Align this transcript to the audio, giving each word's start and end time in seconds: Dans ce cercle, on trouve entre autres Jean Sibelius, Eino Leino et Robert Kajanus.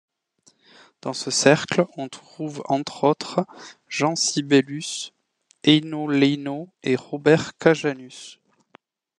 Dans 1.01 1.13
ce 1.13 1.29
cercle, 1.29 1.85
on 1.95 2.09
trouve 2.09 2.63
entre 2.65 3.03
autres 3.03 3.45
Jean 3.87 4.15
Sibelius, 4.15 5.13
Eino 5.63 6.09
Leino 6.09 6.73
et 6.81 6.95
Robert 6.95 7.55
Kajanus. 7.59 8.39